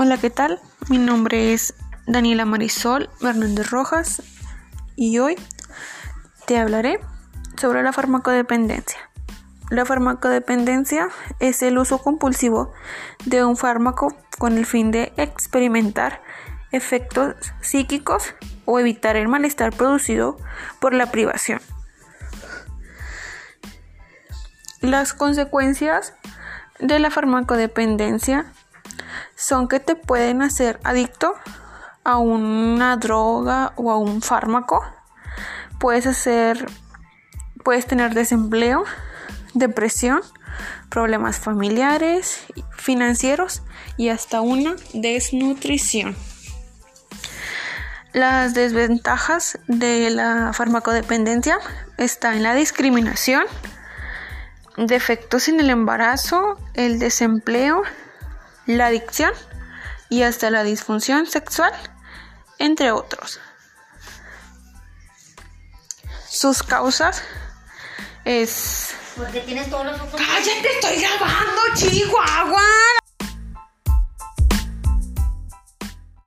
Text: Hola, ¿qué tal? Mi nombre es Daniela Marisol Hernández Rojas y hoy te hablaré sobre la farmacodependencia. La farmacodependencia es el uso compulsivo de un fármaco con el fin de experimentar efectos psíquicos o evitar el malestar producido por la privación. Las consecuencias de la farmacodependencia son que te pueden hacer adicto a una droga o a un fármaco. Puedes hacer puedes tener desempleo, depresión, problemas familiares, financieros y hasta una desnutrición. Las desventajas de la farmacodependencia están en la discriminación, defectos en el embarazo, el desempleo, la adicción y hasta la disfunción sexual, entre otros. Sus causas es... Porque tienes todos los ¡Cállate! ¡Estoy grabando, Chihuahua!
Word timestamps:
Hola, 0.00 0.16
¿qué 0.16 0.30
tal? 0.30 0.60
Mi 0.88 0.96
nombre 0.96 1.52
es 1.52 1.74
Daniela 2.06 2.44
Marisol 2.44 3.10
Hernández 3.20 3.68
Rojas 3.68 4.22
y 4.94 5.18
hoy 5.18 5.34
te 6.46 6.56
hablaré 6.56 7.00
sobre 7.56 7.82
la 7.82 7.92
farmacodependencia. 7.92 9.00
La 9.70 9.84
farmacodependencia 9.84 11.08
es 11.40 11.62
el 11.62 11.78
uso 11.78 11.98
compulsivo 11.98 12.72
de 13.24 13.44
un 13.44 13.56
fármaco 13.56 14.14
con 14.38 14.56
el 14.56 14.66
fin 14.66 14.92
de 14.92 15.12
experimentar 15.16 16.22
efectos 16.70 17.34
psíquicos 17.60 18.36
o 18.66 18.78
evitar 18.78 19.16
el 19.16 19.26
malestar 19.26 19.72
producido 19.72 20.36
por 20.78 20.94
la 20.94 21.10
privación. 21.10 21.60
Las 24.80 25.12
consecuencias 25.12 26.14
de 26.78 27.00
la 27.00 27.10
farmacodependencia 27.10 28.52
son 29.38 29.68
que 29.68 29.78
te 29.78 29.94
pueden 29.94 30.42
hacer 30.42 30.80
adicto 30.82 31.32
a 32.02 32.18
una 32.18 32.96
droga 32.96 33.72
o 33.76 33.90
a 33.92 33.96
un 33.96 34.20
fármaco. 34.20 34.82
Puedes 35.78 36.06
hacer 36.06 36.66
puedes 37.68 37.86
tener 37.86 38.14
desempleo, 38.14 38.84
depresión, 39.54 40.22
problemas 40.88 41.38
familiares, 41.38 42.40
financieros 42.70 43.62
y 43.96 44.08
hasta 44.08 44.40
una 44.40 44.74
desnutrición. 44.94 46.16
Las 48.14 48.54
desventajas 48.54 49.58
de 49.66 50.10
la 50.10 50.52
farmacodependencia 50.54 51.58
están 51.98 52.38
en 52.38 52.42
la 52.42 52.54
discriminación, 52.54 53.44
defectos 54.78 55.48
en 55.48 55.60
el 55.60 55.68
embarazo, 55.68 56.56
el 56.74 56.98
desempleo, 56.98 57.82
la 58.68 58.86
adicción 58.86 59.32
y 60.10 60.22
hasta 60.22 60.50
la 60.50 60.62
disfunción 60.62 61.26
sexual, 61.26 61.72
entre 62.58 62.92
otros. 62.92 63.40
Sus 66.28 66.62
causas 66.62 67.22
es... 68.24 68.94
Porque 69.16 69.40
tienes 69.40 69.68
todos 69.70 69.86
los 69.86 69.96
¡Cállate! 69.96 70.68
¡Estoy 70.74 71.00
grabando, 71.00 71.62
Chihuahua! 71.74 72.62